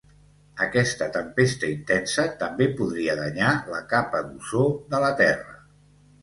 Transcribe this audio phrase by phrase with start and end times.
[0.67, 5.55] Aquesta tempesta intensa també podria danyar la capa d'ozó de la Terra.